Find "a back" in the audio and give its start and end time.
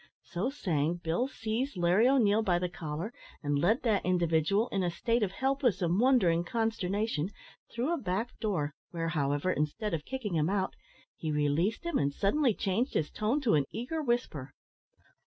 7.93-8.39